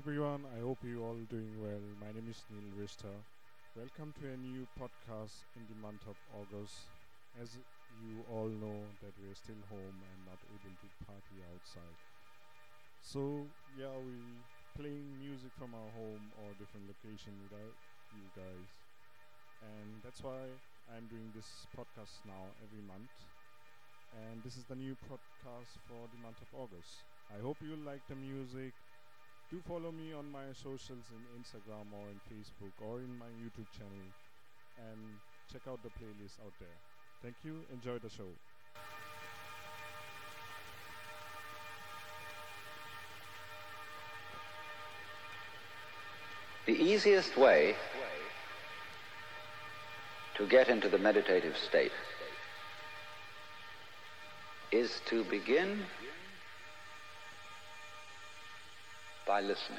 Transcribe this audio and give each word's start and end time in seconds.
everyone, 0.00 0.46
I 0.56 0.60
hope 0.60 0.82
you 0.82 1.02
all 1.04 1.18
doing 1.28 1.60
well. 1.60 1.82
My 2.00 2.10
name 2.10 2.28
is 2.30 2.46
Neil 2.48 2.70
Richter. 2.74 3.20
Welcome 3.74 4.14
to 4.18 4.28
a 4.32 4.36
new 4.36 4.66
podcast 4.78 5.44
in 5.54 5.66
the 5.68 5.74
month 5.74 6.04
of 6.08 6.16
August. 6.32 6.88
As 7.38 7.58
you 7.90 8.24
all 8.26 8.48
know 8.48 8.92
that 9.02 9.12
we're 9.20 9.34
still 9.34 9.60
home 9.68 10.02
and 10.10 10.24
not 10.24 10.38
able 10.48 10.74
to 10.80 11.04
party 11.04 11.44
outside. 11.52 11.98
So 13.00 13.50
yeah, 13.74 13.96
we 13.98 14.44
playing 14.76 15.18
music 15.18 15.52
from 15.56 15.74
our 15.74 15.90
home 15.90 16.30
or 16.32 16.54
different 16.54 16.86
location 16.86 17.34
without 17.42 17.74
you 18.10 18.30
guys. 18.34 18.68
And 19.62 20.02
that's 20.02 20.22
why 20.22 20.60
I'm 20.88 21.08
doing 21.08 21.32
this 21.34 21.66
podcast 21.76 22.24
now 22.26 22.54
every 22.62 22.82
month. 22.82 23.12
And 24.12 24.42
this 24.42 24.56
is 24.56 24.64
the 24.64 24.76
new 24.76 24.96
podcast 24.96 25.78
for 25.88 26.08
the 26.10 26.18
month 26.18 26.40
of 26.42 26.48
August. 26.52 27.04
I 27.34 27.40
hope 27.40 27.62
you 27.62 27.76
like 27.76 28.02
the 28.08 28.16
music 28.16 28.74
do 29.50 29.60
follow 29.66 29.90
me 29.90 30.12
on 30.12 30.30
my 30.30 30.46
socials 30.52 31.04
in 31.10 31.22
Instagram 31.40 31.90
or 31.92 32.06
in 32.08 32.20
Facebook 32.30 32.72
or 32.86 32.98
in 32.98 33.18
my 33.18 33.26
YouTube 33.42 33.66
channel 33.76 34.06
and 34.78 34.98
check 35.52 35.62
out 35.68 35.82
the 35.82 35.88
playlist 35.88 36.38
out 36.44 36.52
there. 36.60 36.78
Thank 37.22 37.34
you. 37.44 37.56
Enjoy 37.72 37.98
the 37.98 38.08
show. 38.08 38.30
The 46.66 46.72
easiest 46.72 47.36
way 47.36 47.74
to 50.36 50.46
get 50.46 50.68
into 50.68 50.88
the 50.88 50.98
meditative 50.98 51.56
state 51.56 51.92
is 54.70 55.00
to 55.06 55.24
begin 55.24 55.80
by 59.30 59.40
listening. 59.42 59.78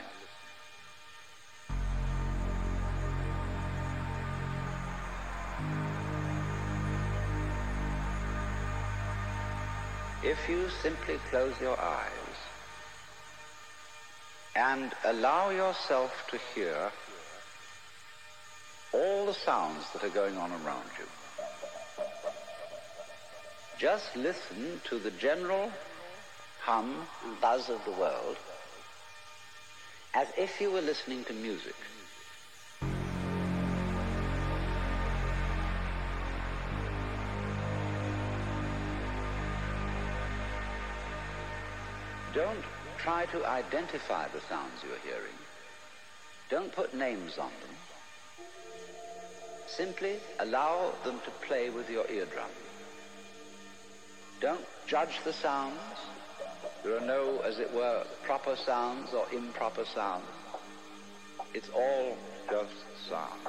If 10.24 10.48
you 10.48 10.70
simply 10.82 11.18
close 11.30 11.54
your 11.60 11.78
eyes 11.78 12.38
and 14.56 14.94
allow 15.04 15.50
yourself 15.50 16.14
to 16.30 16.40
hear 16.56 16.90
all 18.94 19.26
the 19.26 19.34
sounds 19.34 19.84
that 19.92 20.06
are 20.06 20.16
going 20.22 20.38
on 20.38 20.54
around 20.64 20.90
you, 20.98 21.08
just 23.78 24.16
listen 24.16 24.80
to 24.86 24.98
the 24.98 25.12
general 25.12 25.70
hum 26.62 27.06
and 27.26 27.42
buzz 27.42 27.70
of 27.70 27.84
the 27.84 27.92
world 27.92 28.38
as 30.14 30.28
if 30.38 30.60
you 30.60 30.72
were 30.72 30.82
listening 30.82 31.24
to 31.26 31.34
music. 31.34 31.76
Don't 42.34 42.64
try 42.98 43.26
to 43.28 43.46
identify 43.46 44.28
the 44.30 44.40
sounds 44.42 44.84
you're 44.84 45.12
hearing. 45.12 45.36
Don't 46.50 46.72
put 46.72 46.94
names 46.94 47.38
on 47.38 47.52
them. 47.62 47.76
Simply 49.68 50.18
allow 50.40 50.94
them 51.04 51.20
to 51.26 51.32
play 51.48 51.70
with 51.70 51.90
your 51.90 52.10
eardrum. 52.10 52.52
Don't 54.40 54.66
judge 54.88 55.20
the 55.24 55.34
sounds. 55.34 55.80
There 56.84 56.98
are 56.98 57.06
no, 57.06 57.40
as 57.42 57.60
it 57.60 57.72
were, 57.74 58.04
proper 58.24 58.56
sounds 58.56 59.14
or 59.14 59.28
improper 59.32 59.86
sounds. 59.86 60.26
It's 61.54 61.70
all 61.70 62.18
just 62.50 62.74
sound. 63.08 63.40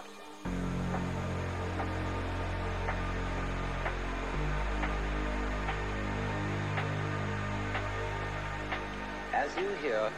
As 9.32 9.56
you 9.56 9.68
hear 9.80 10.10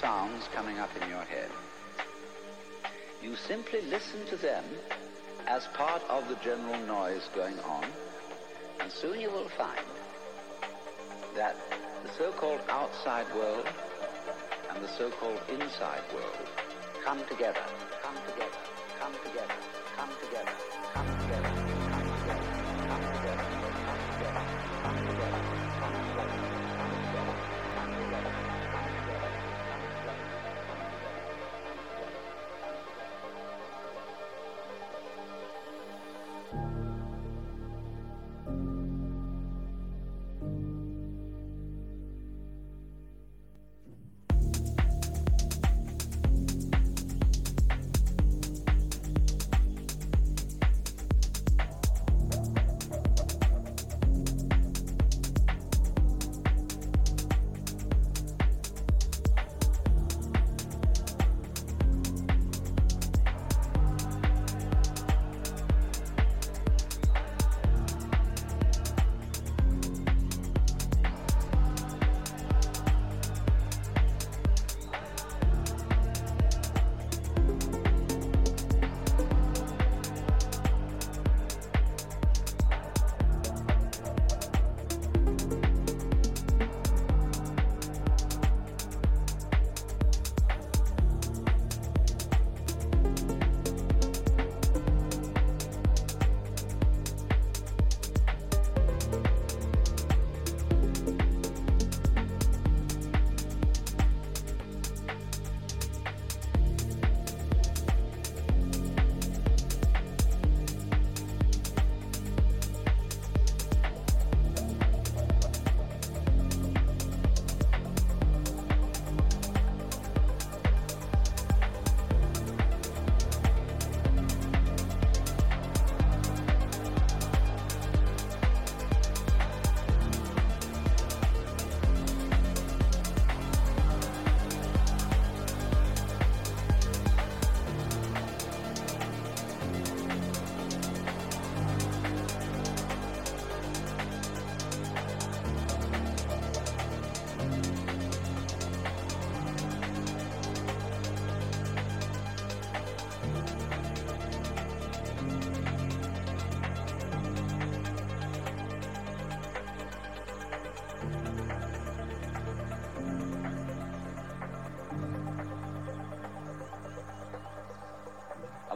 sounds 0.00 0.48
coming 0.54 0.78
up 0.78 0.90
in 1.02 1.08
your 1.08 1.22
head, 1.22 1.50
you 3.20 3.34
simply 3.34 3.82
listen 3.82 4.24
to 4.26 4.36
them 4.36 4.64
as 5.48 5.66
part 5.74 6.02
of 6.08 6.28
the 6.28 6.36
general 6.36 6.78
noise 6.86 7.28
going 7.34 7.58
on, 7.60 7.84
and 8.78 8.92
soon 8.92 9.20
you 9.20 9.30
will 9.30 9.48
find 9.48 9.84
that 11.34 11.56
the 12.02 12.10
so-called 12.16 12.60
outside 12.68 13.26
world 13.34 13.66
and 14.70 14.82
the 14.82 14.88
so-called 14.88 15.40
inside 15.48 16.02
world 16.12 16.48
come 17.04 17.24
together, 17.26 17.64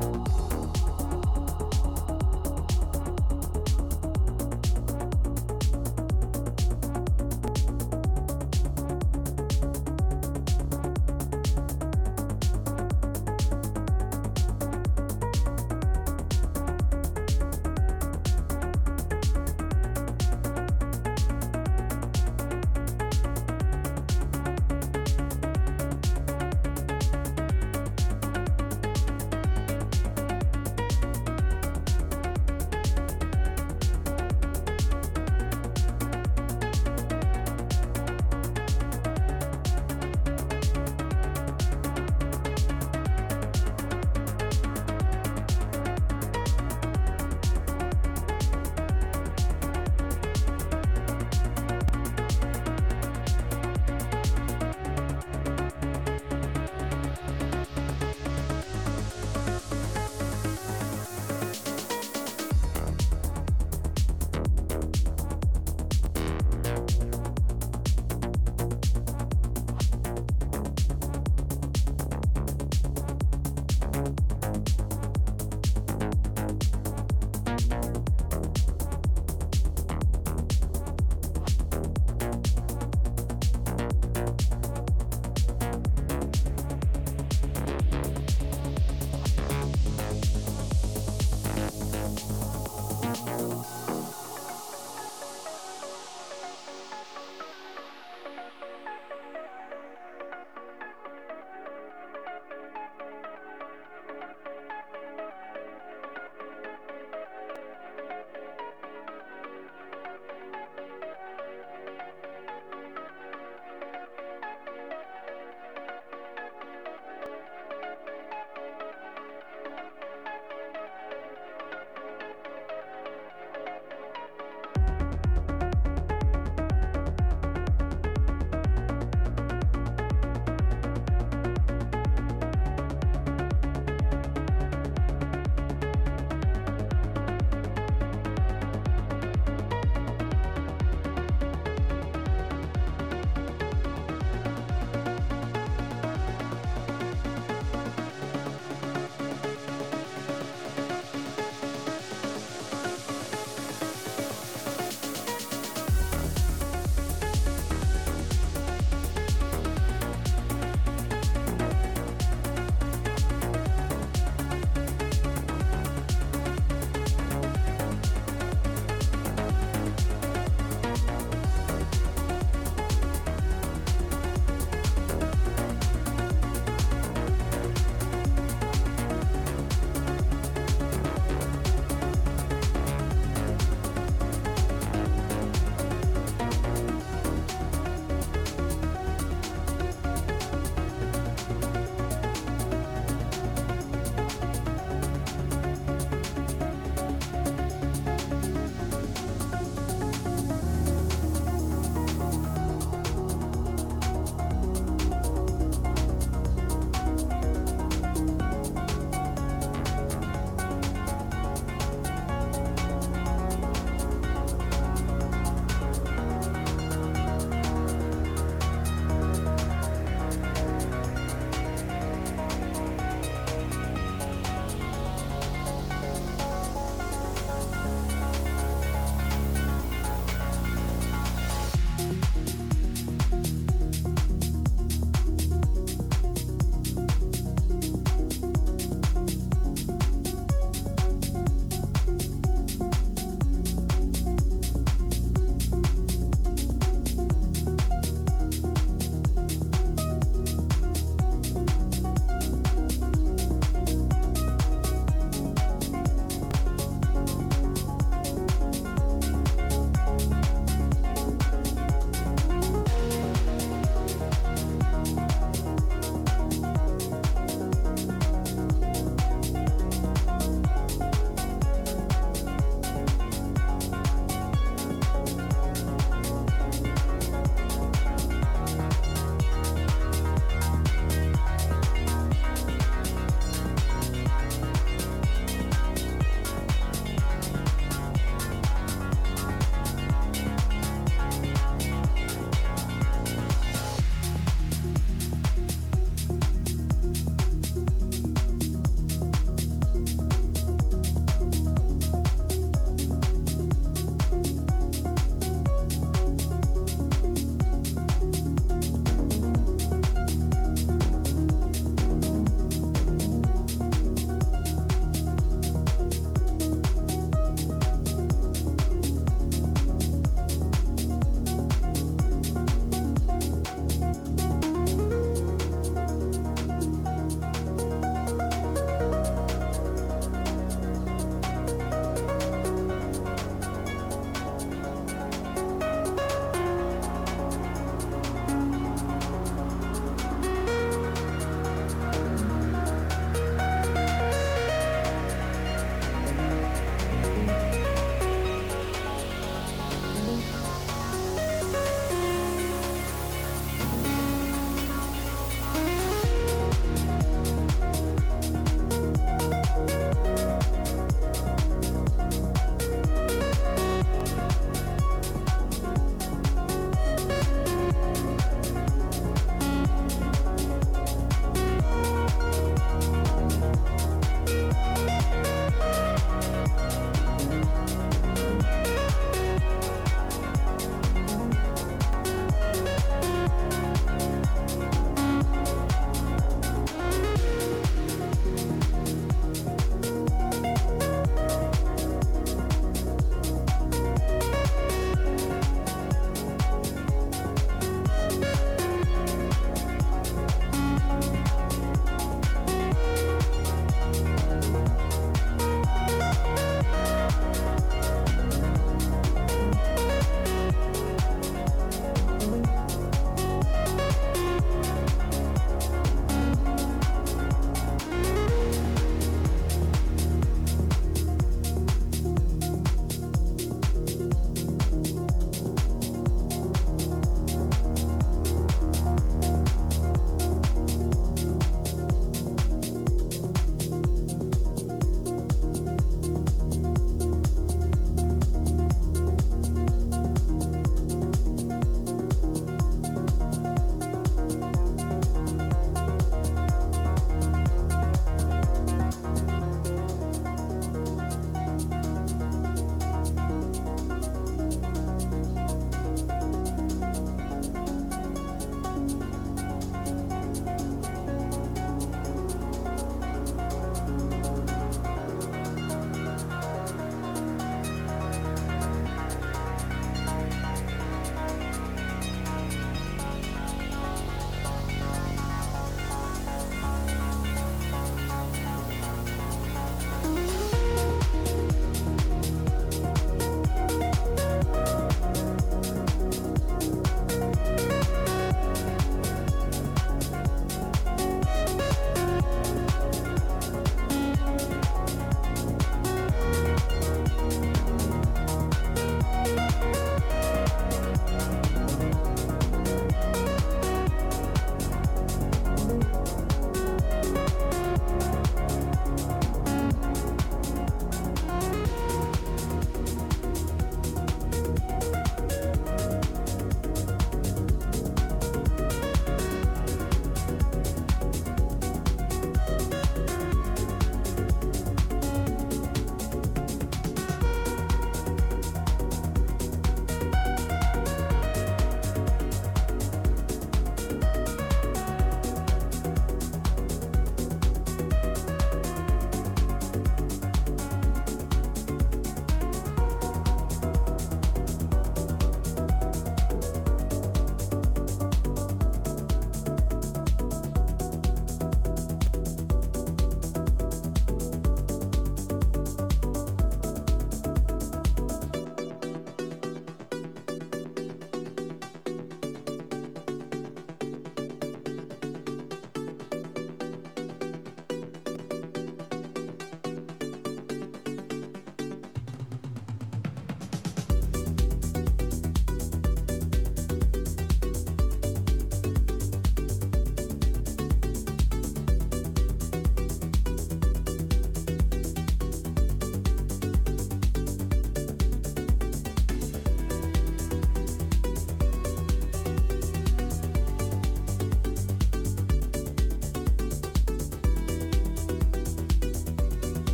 Bye. 0.00 0.45